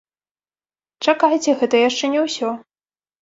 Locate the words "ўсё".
2.25-2.49